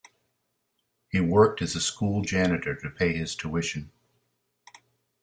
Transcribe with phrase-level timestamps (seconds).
[1.09, 3.91] He worked as a school janitor to pay his tuition.